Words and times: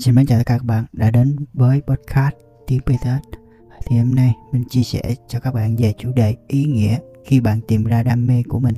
Xin 0.00 0.14
mến 0.14 0.26
chào 0.26 0.38
tất 0.38 0.44
cả 0.46 0.58
các 0.58 0.64
bạn 0.64 0.84
đã 0.92 1.10
đến 1.10 1.36
với 1.52 1.82
podcast 1.86 2.34
Tiếng 2.66 2.80
Peter. 2.86 3.16
Thì 3.86 3.98
hôm 3.98 4.14
nay 4.14 4.34
mình 4.52 4.64
chia 4.68 4.82
sẻ 4.82 5.14
cho 5.28 5.40
các 5.40 5.54
bạn 5.54 5.76
về 5.76 5.94
chủ 5.98 6.12
đề 6.12 6.36
ý 6.46 6.64
nghĩa 6.64 6.98
khi 7.24 7.40
bạn 7.40 7.60
tìm 7.68 7.84
ra 7.84 8.02
đam 8.02 8.26
mê 8.26 8.42
của 8.48 8.58
mình. 8.58 8.74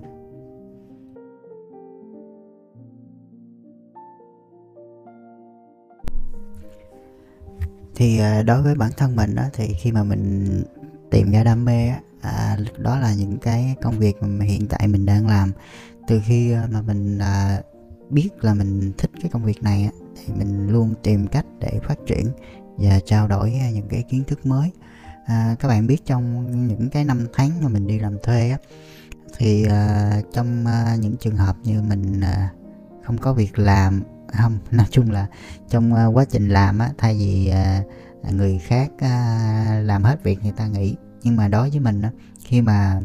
Thì 7.94 8.18
à, 8.18 8.42
đối 8.42 8.62
với 8.62 8.74
bản 8.74 8.90
thân 8.96 9.16
mình 9.16 9.34
đó, 9.34 9.44
thì 9.52 9.74
khi 9.80 9.92
mà 9.92 10.02
mình 10.02 10.46
tìm 11.10 11.30
ra 11.30 11.44
đam 11.44 11.64
mê 11.64 11.88
đó, 11.88 11.96
à, 12.20 12.56
đó 12.78 12.98
là 12.98 13.14
những 13.14 13.38
cái 13.38 13.74
công 13.82 13.98
việc 13.98 14.16
mà 14.22 14.44
hiện 14.44 14.66
tại 14.68 14.88
mình 14.88 15.06
đang 15.06 15.26
làm 15.26 15.52
từ 16.08 16.20
khi 16.26 16.52
à, 16.52 16.68
mà 16.72 16.82
mình 16.82 17.18
à, 17.18 17.62
biết 18.10 18.28
là 18.40 18.54
mình 18.54 18.92
thích 18.98 19.10
cái 19.20 19.30
công 19.30 19.44
việc 19.44 19.62
này 19.62 19.90
thì 20.16 20.34
mình 20.34 20.68
luôn 20.68 20.94
tìm 21.02 21.26
cách 21.26 21.46
để 21.60 21.80
phát 21.88 21.98
triển 22.06 22.26
và 22.76 23.00
trao 23.04 23.28
đổi 23.28 23.52
à, 23.60 23.70
những 23.70 23.88
cái 23.88 24.02
kiến 24.02 24.24
thức 24.26 24.46
mới. 24.46 24.70
À, 25.26 25.56
các 25.60 25.68
bạn 25.68 25.86
biết 25.86 26.06
trong 26.06 26.46
những 26.68 26.90
cái 26.90 27.04
năm 27.04 27.26
tháng 27.32 27.50
mà 27.62 27.68
mình 27.68 27.86
đi 27.86 27.98
làm 27.98 28.18
thuê 28.22 28.50
á 28.50 28.58
thì 29.38 29.64
à, 29.64 30.12
trong 30.32 30.66
à, 30.66 30.96
những 31.00 31.16
trường 31.16 31.36
hợp 31.36 31.56
như 31.62 31.82
mình 31.82 32.20
à, 32.20 32.50
không 33.04 33.18
có 33.18 33.32
việc 33.32 33.58
làm 33.58 34.02
à, 34.32 34.40
không 34.42 34.58
nói 34.70 34.86
chung 34.90 35.10
là 35.10 35.26
trong 35.68 35.94
à, 35.94 36.06
quá 36.06 36.24
trình 36.24 36.48
làm 36.48 36.78
á 36.78 36.90
thay 36.98 37.14
vì 37.14 37.48
à, 37.48 37.82
người 38.30 38.58
khác 38.58 38.90
à, 38.98 39.82
làm 39.84 40.02
hết 40.02 40.24
việc 40.24 40.42
người 40.42 40.52
ta 40.52 40.66
nghỉ. 40.66 40.96
Nhưng 41.22 41.36
mà 41.36 41.48
đối 41.48 41.70
với 41.70 41.80
mình 41.80 42.02
á 42.02 42.10
khi 42.44 42.60
mà 42.60 43.00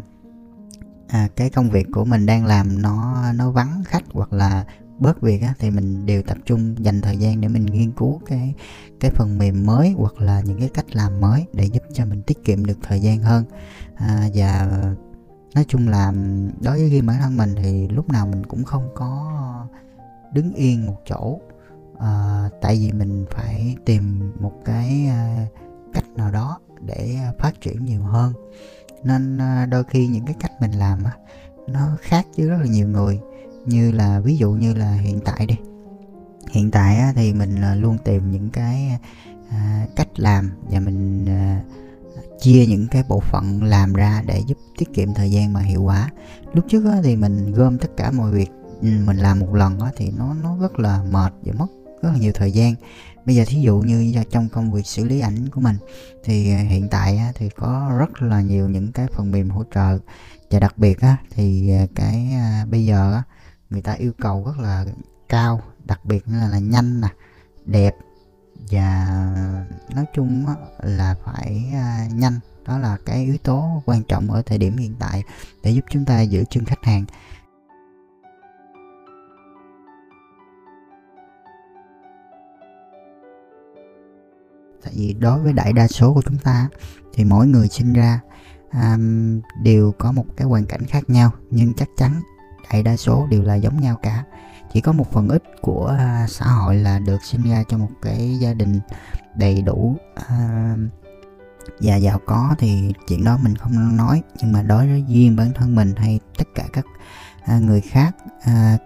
à, 1.08 1.27
cái 1.35 1.49
công 1.49 1.69
việc 1.69 1.88
của 1.94 2.05
mình 2.05 2.25
đang 2.25 2.45
làm 2.45 2.81
nó 2.81 3.23
nó 3.35 3.52
vắng 3.52 3.83
khách 3.85 4.03
hoặc 4.11 4.33
là 4.33 4.66
bớt 4.99 5.21
việc 5.21 5.41
á, 5.41 5.53
thì 5.59 5.71
mình 5.71 6.05
đều 6.05 6.21
tập 6.21 6.37
trung 6.45 6.75
dành 6.85 7.01
thời 7.01 7.17
gian 7.17 7.41
để 7.41 7.47
mình 7.47 7.65
nghiên 7.65 7.91
cứu 7.91 8.21
cái 8.25 8.53
cái 8.99 9.11
phần 9.11 9.38
mềm 9.38 9.65
mới 9.65 9.95
hoặc 9.97 10.21
là 10.21 10.41
những 10.41 10.59
cái 10.59 10.69
cách 10.73 10.95
làm 10.95 11.21
mới 11.21 11.45
để 11.53 11.66
giúp 11.66 11.83
cho 11.94 12.05
mình 12.05 12.22
tiết 12.22 12.44
kiệm 12.44 12.66
được 12.66 12.77
thời 12.83 12.99
gian 12.99 13.19
hơn. 13.19 13.45
À, 13.95 14.30
và 14.33 14.81
nói 15.55 15.66
chung 15.67 15.88
là 15.88 16.13
đối 16.61 16.77
với 16.77 16.89
riêng 16.89 17.05
bản 17.05 17.17
thân 17.19 17.38
mình 17.38 17.55
thì 17.63 17.88
lúc 17.88 18.09
nào 18.09 18.27
mình 18.27 18.45
cũng 18.45 18.63
không 18.63 18.89
có 18.95 19.33
đứng 20.33 20.53
yên 20.53 20.85
một 20.85 20.97
chỗ. 21.05 21.39
À, 22.00 22.50
tại 22.61 22.75
vì 22.75 22.91
mình 22.91 23.25
phải 23.31 23.75
tìm 23.85 24.31
một 24.39 24.53
cái 24.66 25.05
à, 25.09 25.45
cách 25.94 26.05
nào 26.16 26.31
đó 26.31 26.59
để 26.85 27.17
phát 27.39 27.61
triển 27.61 27.85
nhiều 27.85 28.02
hơn. 28.02 28.33
Nên 29.03 29.38
à, 29.38 29.66
đôi 29.66 29.83
khi 29.83 30.07
những 30.07 30.25
cái 30.25 30.35
cách 30.39 30.52
mình 30.61 30.72
làm 30.72 31.03
á, 31.03 31.11
nó 31.67 31.97
khác 32.02 32.25
với 32.38 32.47
rất 32.47 32.57
là 32.59 32.66
nhiều 32.66 32.88
người 32.88 33.19
như 33.67 33.91
là 33.91 34.19
ví 34.19 34.37
dụ 34.37 34.51
như 34.51 34.73
là 34.73 34.93
hiện 34.93 35.19
tại 35.25 35.45
đi. 35.45 35.55
Hiện 36.51 36.71
tại 36.71 36.97
á, 36.97 37.13
thì 37.15 37.33
mình 37.33 37.61
à, 37.61 37.75
luôn 37.75 37.97
tìm 38.03 38.31
những 38.31 38.49
cái 38.49 38.99
à, 39.49 39.87
cách 39.95 40.07
làm 40.19 40.51
và 40.69 40.79
mình 40.79 41.25
à, 41.29 41.61
chia 42.39 42.65
những 42.65 42.88
cái 42.88 43.03
bộ 43.07 43.19
phận 43.19 43.63
làm 43.63 43.93
ra 43.93 44.23
để 44.25 44.41
giúp 44.47 44.57
tiết 44.77 44.93
kiệm 44.93 45.13
thời 45.13 45.31
gian 45.31 45.53
mà 45.53 45.61
hiệu 45.61 45.83
quả. 45.83 46.11
Lúc 46.53 46.65
trước 46.69 46.85
á, 46.85 47.01
thì 47.03 47.15
mình 47.15 47.51
gom 47.51 47.77
tất 47.77 47.97
cả 47.97 48.11
mọi 48.11 48.31
việc 48.31 48.49
ừ, 48.81 48.89
mình 49.05 49.17
làm 49.17 49.39
một 49.39 49.55
lần 49.55 49.79
á, 49.79 49.91
thì 49.97 50.11
nó 50.17 50.33
nó 50.43 50.57
rất 50.61 50.79
là 50.79 51.03
mệt 51.11 51.33
và 51.43 51.53
mất 51.53 51.67
rất 52.01 52.09
là 52.13 52.17
nhiều 52.17 52.31
thời 52.35 52.51
gian. 52.51 52.75
Bây 53.25 53.35
giờ 53.35 53.43
thí 53.47 53.61
dụ 53.61 53.79
như 53.79 54.13
trong 54.31 54.49
công 54.49 54.71
việc 54.71 54.85
xử 54.85 55.05
lý 55.05 55.19
ảnh 55.19 55.49
của 55.49 55.61
mình 55.61 55.75
thì 56.23 56.53
à, 56.53 56.57
hiện 56.57 56.88
tại 56.89 57.17
á, 57.17 57.31
thì 57.35 57.49
có 57.49 57.95
rất 57.99 58.21
là 58.21 58.41
nhiều 58.41 58.69
những 58.69 58.91
cái 58.91 59.07
phần 59.07 59.31
mềm 59.31 59.49
hỗ 59.49 59.63
trợ. 59.75 59.99
Và 60.51 60.59
đặc 60.59 60.77
biệt 60.77 61.01
á, 61.01 61.17
thì 61.35 61.71
à, 61.71 61.85
cái 61.95 62.29
à, 62.33 62.65
bây 62.71 62.85
giờ 62.85 63.13
á, 63.13 63.23
người 63.69 63.81
ta 63.81 63.93
yêu 63.93 64.11
cầu 64.21 64.43
rất 64.45 64.59
là 64.59 64.85
cao 65.29 65.61
đặc 65.85 66.05
biệt 66.05 66.23
là, 66.27 66.47
là 66.47 66.59
nhanh 66.59 67.01
nè 67.01 67.07
đẹp. 67.65 67.95
Và 68.71 69.07
nói 69.95 70.05
chung 70.13 70.45
là 70.83 71.15
phải 71.25 71.71
à, 71.73 72.07
nhanh. 72.13 72.39
Đó 72.65 72.77
là 72.77 72.97
cái 73.05 73.23
yếu 73.23 73.38
tố 73.38 73.81
quan 73.85 74.03
trọng 74.03 74.31
ở 74.31 74.41
thời 74.41 74.57
điểm 74.57 74.77
hiện 74.77 74.95
tại 74.99 75.23
để 75.63 75.72
giúp 75.72 75.85
chúng 75.89 76.06
ta 76.06 76.22
giữ 76.22 76.44
chân 76.50 76.66
khách 76.66 76.83
hàng. 76.83 77.06
Tại 84.83 84.94
vì 84.95 85.13
đối 85.13 85.39
với 85.39 85.53
đại 85.53 85.73
đa 85.73 85.88
số 85.88 86.13
của 86.13 86.22
chúng 86.25 86.38
ta 86.38 86.69
thì 87.13 87.23
mỗi 87.23 87.47
người 87.47 87.67
sinh 87.67 87.94
ra 87.94 88.19
um, 88.73 89.41
đều 89.63 89.94
có 90.00 90.11
một 90.11 90.25
cái 90.38 90.47
hoàn 90.47 90.66
cảnh 90.66 90.85
khác 90.85 91.09
nhau 91.09 91.31
nhưng 91.50 91.73
chắc 91.73 91.89
chắn 91.97 92.22
đại 92.72 92.83
đa 92.83 92.97
số 92.97 93.28
đều 93.28 93.44
là 93.44 93.55
giống 93.55 93.81
nhau 93.81 94.00
cả. 94.01 94.23
Chỉ 94.73 94.81
có 94.81 94.91
một 94.91 95.11
phần 95.11 95.29
ít 95.29 95.44
của 95.61 95.97
uh, 96.23 96.29
xã 96.29 96.45
hội 96.45 96.75
là 96.75 97.00
được 97.00 97.23
sinh 97.23 97.41
ra 97.41 97.63
trong 97.69 97.79
một 97.79 97.91
cái 98.01 98.38
gia 98.41 98.53
đình 98.53 98.79
đầy 99.35 99.61
đủ 99.61 99.95
uh, 100.19 100.79
và 101.81 101.95
giàu 101.95 102.19
có 102.25 102.56
thì 102.59 102.94
chuyện 103.07 103.23
đó 103.23 103.38
mình 103.44 103.56
không 103.56 103.97
nói. 103.97 104.22
Nhưng 104.41 104.51
mà 104.51 104.63
đối 104.63 104.88
với 104.88 105.06
riêng 105.09 105.35
bản 105.35 105.51
thân 105.56 105.75
mình 105.75 105.94
hay 105.97 106.19
tất 106.38 106.47
cả 106.56 106.63
các 106.73 106.85
uh, 107.56 107.61
người 107.61 107.81
khác 107.81 108.16
uh, 108.38 108.81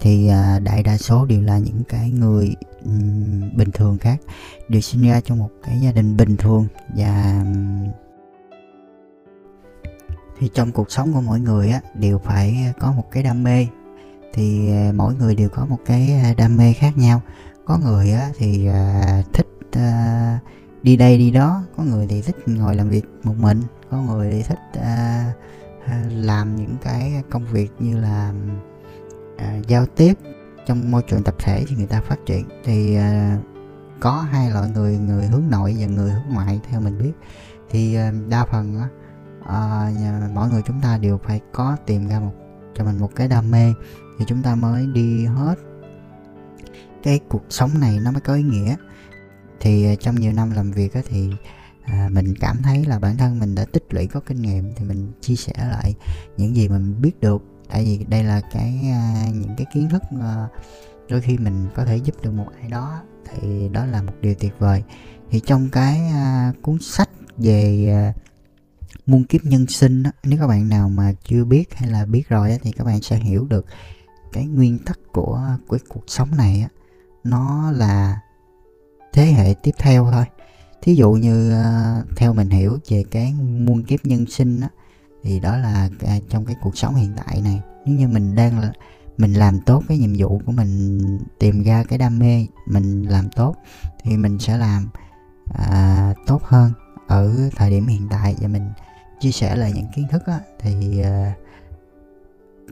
thì 0.00 0.30
uh, 0.30 0.62
đại 0.62 0.82
đa 0.82 0.96
số 0.96 1.24
đều 1.24 1.40
là 1.40 1.58
những 1.58 1.82
cái 1.88 2.10
người 2.10 2.54
um, 2.84 3.56
bình 3.56 3.70
thường 3.74 3.98
khác 3.98 4.20
đều 4.68 4.80
sinh 4.80 5.02
ra 5.02 5.20
trong 5.20 5.38
một 5.38 5.50
cái 5.64 5.80
gia 5.80 5.92
đình 5.92 6.16
bình 6.16 6.36
thường. 6.36 6.66
Và 6.96 7.42
um, 7.42 7.86
thì 10.38 10.50
trong 10.54 10.72
cuộc 10.72 10.90
sống 10.90 11.12
của 11.12 11.20
mỗi 11.20 11.40
người 11.40 11.70
á 11.70 11.80
đều 11.94 12.18
phải 12.18 12.72
có 12.80 12.92
một 12.92 13.04
cái 13.10 13.22
đam 13.22 13.42
mê. 13.42 13.66
Thì 14.32 14.72
à, 14.72 14.92
mỗi 14.94 15.14
người 15.14 15.34
đều 15.34 15.48
có 15.48 15.66
một 15.66 15.78
cái 15.86 16.12
à, 16.24 16.34
đam 16.36 16.56
mê 16.56 16.72
khác 16.72 16.98
nhau. 16.98 17.20
Có 17.64 17.78
người 17.78 18.12
á 18.12 18.30
thì 18.38 18.66
à, 18.66 19.22
thích 19.32 19.46
đi 20.82 20.96
đây 20.96 21.18
đi 21.18 21.30
đó 21.30 21.62
có 21.76 21.82
người 21.82 22.06
thì 22.06 22.22
thích 22.22 22.36
ngồi 22.46 22.76
làm 22.76 22.88
việc 22.88 23.04
một 23.22 23.34
mình 23.38 23.62
có 23.90 23.98
người 23.98 24.30
thì 24.30 24.42
thích 24.42 24.82
làm 26.10 26.56
những 26.56 26.76
cái 26.82 27.22
công 27.30 27.46
việc 27.46 27.72
như 27.78 27.98
là 27.98 28.32
giao 29.68 29.86
tiếp 29.86 30.14
trong 30.66 30.90
môi 30.90 31.02
trường 31.08 31.22
tập 31.22 31.34
thể 31.38 31.64
thì 31.68 31.76
người 31.76 31.86
ta 31.86 32.00
phát 32.00 32.16
triển. 32.26 32.48
Thì 32.64 32.96
có 34.00 34.26
hai 34.30 34.50
loại 34.50 34.70
người 34.70 34.98
người 34.98 35.26
hướng 35.26 35.50
nội 35.50 35.76
và 35.78 35.86
người 35.86 36.10
hướng 36.10 36.34
ngoại 36.34 36.60
theo 36.70 36.80
mình 36.80 36.98
biết. 36.98 37.12
Thì 37.70 37.96
đa 38.28 38.44
phần 38.44 38.80
á, 38.80 38.88
à, 39.46 39.90
mỗi 40.34 40.48
người 40.50 40.62
chúng 40.66 40.80
ta 40.80 40.98
đều 40.98 41.18
phải 41.18 41.40
có 41.52 41.76
tìm 41.86 42.08
ra 42.08 42.20
một 42.20 42.32
cho 42.74 42.84
mình 42.84 42.98
một 42.98 43.10
cái 43.16 43.28
đam 43.28 43.50
mê 43.50 43.72
thì 44.18 44.24
chúng 44.28 44.42
ta 44.42 44.54
mới 44.54 44.86
đi 44.86 45.26
hết. 45.26 45.54
Cái 47.02 47.20
cuộc 47.28 47.44
sống 47.50 47.70
này 47.80 47.98
nó 48.02 48.10
mới 48.10 48.20
có 48.20 48.34
ý 48.34 48.42
nghĩa. 48.42 48.76
Thì 49.60 49.86
ờ, 49.86 49.94
trong 49.94 50.14
nhiều 50.14 50.32
năm 50.32 50.50
làm 50.50 50.72
việc 50.72 50.94
á, 50.94 51.00
thì 51.08 51.30
à, 51.84 52.08
mình 52.12 52.34
cảm 52.40 52.62
thấy 52.62 52.84
là 52.84 52.98
bản 52.98 53.16
thân 53.16 53.38
mình 53.38 53.54
đã 53.54 53.64
tích 53.64 53.84
lũy 53.90 54.06
có 54.06 54.20
kinh 54.20 54.42
nghiệm 54.42 54.72
thì 54.76 54.84
mình 54.84 55.12
chia 55.20 55.36
sẻ 55.36 55.52
lại 55.56 55.94
những 56.36 56.56
gì 56.56 56.68
mình 56.68 57.02
biết 57.02 57.20
được. 57.20 57.42
Tại 57.68 57.84
vì 57.84 58.04
đây 58.08 58.24
là 58.24 58.40
cái 58.52 58.80
à, 58.92 59.26
những 59.34 59.54
cái 59.56 59.66
kiến 59.74 59.88
thức 59.88 60.02
mà 60.10 60.48
đôi 61.08 61.20
khi 61.20 61.38
mình 61.38 61.66
có 61.74 61.84
thể 61.84 61.96
giúp 61.96 62.14
được 62.22 62.32
một 62.32 62.46
ai 62.60 62.70
đó 62.70 63.02
thì 63.24 63.68
đó 63.68 63.86
là 63.86 64.02
một 64.02 64.12
điều 64.20 64.34
tuyệt 64.34 64.52
vời. 64.58 64.82
Thì 65.30 65.40
trong 65.40 65.68
cái 65.72 65.98
à, 65.98 66.52
cuốn 66.62 66.78
sách 66.80 67.10
về 67.36 67.88
à, 67.92 68.12
muôn 69.06 69.24
kiếp 69.24 69.44
nhân 69.44 69.66
sinh 69.66 70.02
á, 70.02 70.12
nếu 70.22 70.38
các 70.38 70.46
bạn 70.46 70.68
nào 70.68 70.88
mà 70.88 71.12
chưa 71.24 71.44
biết 71.44 71.74
hay 71.74 71.90
là 71.90 72.06
biết 72.06 72.28
rồi 72.28 72.48
đó, 72.48 72.54
thì 72.62 72.72
các 72.72 72.84
bạn 72.84 73.02
sẽ 73.02 73.16
hiểu 73.16 73.44
được 73.44 73.66
cái 74.32 74.46
nguyên 74.46 74.78
tắc 74.78 74.98
của 75.12 75.40
cái 75.70 75.80
cuộc 75.88 76.04
sống 76.06 76.28
này 76.36 76.60
á, 76.60 76.68
nó 77.24 77.70
là 77.70 78.20
thế 79.12 79.24
hệ 79.24 79.54
tiếp 79.62 79.74
theo 79.78 80.08
thôi. 80.12 80.24
Thí 80.82 80.94
dụ 80.94 81.12
như 81.12 81.52
ờ, 81.52 82.02
theo 82.16 82.34
mình 82.34 82.50
hiểu 82.50 82.78
về 82.88 83.04
cái 83.10 83.34
muôn 83.34 83.82
kiếp 83.82 84.06
nhân 84.06 84.26
sinh 84.26 84.60
á, 84.60 84.68
thì 85.22 85.40
đó 85.40 85.56
là 85.56 85.90
à, 86.06 86.18
trong 86.28 86.44
cái 86.44 86.56
cuộc 86.62 86.76
sống 86.76 86.94
hiện 86.94 87.12
tại 87.16 87.40
này. 87.40 87.60
Nếu 87.86 87.96
như 87.96 88.08
mình 88.08 88.34
đang 88.34 88.58
là 88.58 88.72
mình 89.18 89.32
làm 89.32 89.60
tốt 89.60 89.82
cái 89.88 89.98
nhiệm 89.98 90.14
vụ 90.18 90.40
của 90.46 90.52
mình 90.52 91.00
tìm 91.38 91.62
ra 91.62 91.84
cái 91.88 91.98
đam 91.98 92.18
mê 92.18 92.46
mình 92.66 93.02
làm 93.02 93.28
tốt 93.36 93.56
thì 94.02 94.16
mình 94.16 94.38
sẽ 94.38 94.58
làm 94.58 94.88
à, 95.54 96.14
tốt 96.26 96.42
hơn 96.44 96.72
ở 97.06 97.50
thời 97.56 97.70
điểm 97.70 97.86
hiện 97.86 98.08
tại 98.10 98.36
và 98.40 98.48
mình 98.48 98.70
chia 99.24 99.30
sẻ 99.30 99.56
lại 99.56 99.72
những 99.72 99.86
kiến 99.94 100.08
thức 100.10 100.26
á, 100.26 100.40
thì 100.58 101.02
uh, 101.02 101.06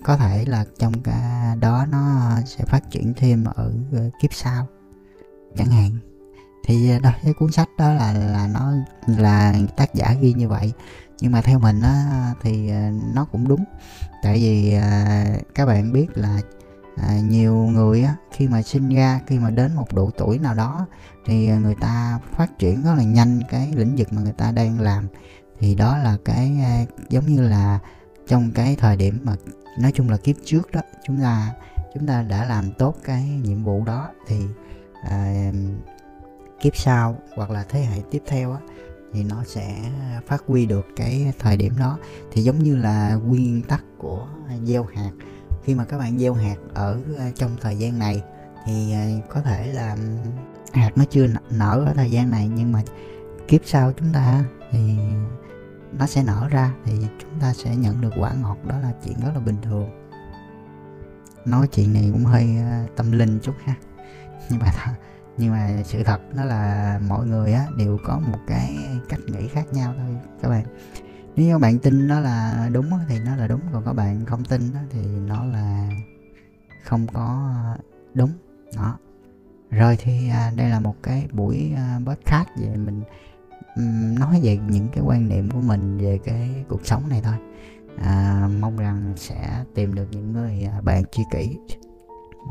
có 0.04 0.16
thể 0.16 0.44
là 0.46 0.64
trong 0.78 1.02
cái 1.02 1.56
đó 1.56 1.86
nó 1.90 2.30
sẽ 2.46 2.64
phát 2.64 2.90
triển 2.90 3.14
thêm 3.16 3.44
ở 3.44 3.72
uh, 3.96 4.12
kiếp 4.20 4.34
sau 4.34 4.66
chẳng 5.56 5.66
hạn. 5.66 5.90
Thì 6.64 6.98
đó 7.02 7.10
cái 7.22 7.32
cuốn 7.32 7.52
sách 7.52 7.68
đó 7.78 7.92
là 7.94 8.12
là 8.12 8.48
nó 8.54 8.72
là 9.06 9.54
tác 9.76 9.94
giả 9.94 10.14
ghi 10.20 10.32
như 10.32 10.48
vậy. 10.48 10.72
Nhưng 11.20 11.32
mà 11.32 11.40
theo 11.42 11.58
mình 11.58 11.80
á 11.80 12.34
thì 12.42 12.70
nó 13.14 13.24
cũng 13.24 13.48
đúng. 13.48 13.64
Tại 14.22 14.38
vì 14.38 14.78
các 15.54 15.66
bạn 15.66 15.92
biết 15.92 16.06
là 16.14 16.40
à, 16.96 17.18
nhiều 17.28 17.54
người 17.54 18.02
á, 18.02 18.16
khi 18.32 18.48
mà 18.48 18.62
sinh 18.62 18.88
ra 18.88 19.20
khi 19.26 19.38
mà 19.38 19.50
đến 19.50 19.74
một 19.74 19.94
độ 19.94 20.10
tuổi 20.16 20.38
nào 20.38 20.54
đó 20.54 20.86
thì 21.26 21.46
người 21.46 21.74
ta 21.80 22.18
phát 22.36 22.58
triển 22.58 22.82
rất 22.82 22.94
là 22.96 23.02
nhanh 23.02 23.40
cái 23.50 23.72
lĩnh 23.76 23.96
vực 23.96 24.12
mà 24.12 24.22
người 24.22 24.32
ta 24.32 24.52
đang 24.52 24.80
làm 24.80 25.08
thì 25.62 25.74
đó 25.74 25.98
là 25.98 26.16
cái 26.24 26.56
giống 27.08 27.26
như 27.26 27.42
là 27.48 27.78
trong 28.26 28.50
cái 28.54 28.76
thời 28.76 28.96
điểm 28.96 29.18
mà 29.22 29.36
nói 29.78 29.92
chung 29.94 30.10
là 30.10 30.16
kiếp 30.16 30.36
trước 30.44 30.70
đó 30.70 30.80
chúng 31.06 31.20
ta 31.20 31.52
chúng 31.94 32.06
ta 32.06 32.22
đã 32.22 32.44
làm 32.44 32.72
tốt 32.72 32.96
cái 33.04 33.22
nhiệm 33.22 33.64
vụ 33.64 33.84
đó 33.84 34.08
thì 34.26 34.40
à, 35.02 35.52
kiếp 36.60 36.76
sau 36.76 37.16
hoặc 37.36 37.50
là 37.50 37.64
thế 37.68 37.80
hệ 37.80 38.02
tiếp 38.10 38.22
theo 38.26 38.52
á 38.52 38.58
thì 39.12 39.24
nó 39.24 39.44
sẽ 39.46 39.76
phát 40.26 40.42
huy 40.46 40.66
được 40.66 40.86
cái 40.96 41.32
thời 41.38 41.56
điểm 41.56 41.72
đó. 41.78 41.98
Thì 42.32 42.42
giống 42.42 42.58
như 42.58 42.76
là 42.76 43.14
nguyên 43.14 43.62
tắc 43.62 43.84
của 43.98 44.28
gieo 44.64 44.84
hạt 44.94 45.10
khi 45.64 45.74
mà 45.74 45.84
các 45.84 45.98
bạn 45.98 46.18
gieo 46.18 46.34
hạt 46.34 46.56
ở 46.74 47.00
trong 47.34 47.56
thời 47.60 47.76
gian 47.76 47.98
này 47.98 48.22
thì 48.66 48.92
à, 48.92 49.06
có 49.28 49.40
thể 49.40 49.72
là 49.72 49.96
hạt 50.72 50.90
nó 50.96 51.04
chưa 51.10 51.26
nở 51.50 51.84
ở 51.86 51.92
thời 51.94 52.10
gian 52.10 52.30
này 52.30 52.48
nhưng 52.48 52.72
mà 52.72 52.82
kiếp 53.48 53.60
sau 53.64 53.92
chúng 53.92 54.12
ta 54.12 54.44
thì 54.70 54.96
nó 55.98 56.06
sẽ 56.06 56.22
nở 56.22 56.48
ra 56.50 56.74
thì 56.84 56.92
chúng 57.18 57.40
ta 57.40 57.52
sẽ 57.52 57.76
nhận 57.76 58.00
được 58.00 58.12
quả 58.18 58.32
ngọt, 58.32 58.56
đó 58.66 58.78
là 58.78 58.92
chuyện 59.04 59.16
rất 59.20 59.30
là 59.34 59.40
bình 59.40 59.56
thường. 59.62 59.90
Nói 61.44 61.68
chuyện 61.72 61.92
này 61.92 62.10
cũng 62.12 62.24
hơi 62.24 62.56
ờ, 62.70 62.86
tâm 62.96 63.12
linh 63.12 63.38
chút 63.42 63.54
ha. 63.64 63.74
Nhưng 64.50 64.60
mà 64.60 64.72
nhưng 65.38 65.52
mà 65.52 65.82
sự 65.84 66.02
thật 66.02 66.20
đó 66.34 66.44
là 66.44 67.00
mọi 67.08 67.26
người 67.26 67.52
á 67.52 67.66
đều 67.76 67.98
có 68.04 68.18
một 68.18 68.38
cái 68.46 68.76
cách 69.08 69.20
nghĩ 69.26 69.48
khác 69.48 69.64
nhau 69.72 69.94
thôi, 69.98 70.16
các 70.42 70.48
bạn. 70.48 70.64
Nếu 71.36 71.54
các 71.54 71.60
bạn 71.60 71.78
tin 71.78 72.08
nó 72.08 72.20
là 72.20 72.68
đúng 72.72 72.90
thì 73.08 73.18
nó 73.18 73.36
là 73.36 73.46
đúng, 73.46 73.60
còn 73.72 73.84
các 73.84 73.92
bạn 73.92 74.26
không 74.26 74.44
tin 74.44 74.60
thì 74.90 75.00
nó 75.06 75.44
là 75.44 75.88
không 76.84 77.06
có 77.06 77.52
đúng. 78.14 78.30
Đó. 78.76 78.98
Rồi 79.70 79.96
thì 80.00 80.28
à, 80.28 80.52
đây 80.56 80.70
là 80.70 80.80
một 80.80 80.94
cái 81.02 81.28
buổi 81.32 81.72
à, 81.76 81.98
podcast 82.06 82.48
về 82.56 82.76
mình 82.76 83.02
nói 84.18 84.40
về 84.42 84.58
những 84.68 84.88
cái 84.92 85.04
quan 85.06 85.28
niệm 85.28 85.50
của 85.50 85.60
mình 85.60 85.98
về 85.98 86.18
cái 86.24 86.64
cuộc 86.68 86.86
sống 86.86 87.08
này 87.08 87.20
thôi. 87.24 87.34
À, 88.02 88.48
mong 88.60 88.76
rằng 88.76 89.12
sẽ 89.16 89.64
tìm 89.74 89.94
được 89.94 90.06
những 90.10 90.32
người 90.32 90.68
à, 90.72 90.80
bạn 90.80 91.02
tri 91.12 91.22
kỷ 91.32 91.56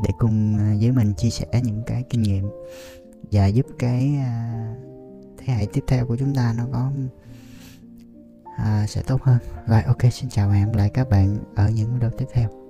để 0.04 0.10
cùng 0.18 0.58
à, 0.58 0.74
với 0.80 0.92
mình 0.92 1.14
chia 1.16 1.30
sẻ 1.30 1.46
những 1.62 1.82
cái 1.86 2.04
kinh 2.10 2.22
nghiệm 2.22 2.48
và 3.32 3.46
giúp 3.46 3.66
cái 3.78 4.14
à, 4.16 4.74
thế 5.38 5.54
hệ 5.54 5.66
tiếp 5.72 5.84
theo 5.86 6.06
của 6.06 6.16
chúng 6.16 6.34
ta 6.34 6.54
nó 6.58 6.64
có 6.72 6.90
à, 8.56 8.86
sẽ 8.88 9.02
tốt 9.06 9.22
hơn. 9.22 9.38
Rồi 9.66 9.82
ok 9.82 10.12
xin 10.12 10.30
chào 10.30 10.48
và 10.48 10.54
hẹn 10.54 10.66
gặp 10.66 10.76
lại 10.76 10.90
các 10.94 11.10
bạn 11.10 11.36
ở 11.54 11.70
những 11.70 11.94
video 11.94 12.10
tiếp 12.10 12.26
theo. 12.32 12.61